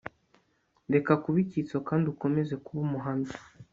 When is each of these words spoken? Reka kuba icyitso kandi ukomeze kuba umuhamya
Reka 0.93 1.11
kuba 1.23 1.37
icyitso 1.43 1.77
kandi 1.87 2.05
ukomeze 2.13 2.53
kuba 2.63 2.79
umuhamya 2.85 3.33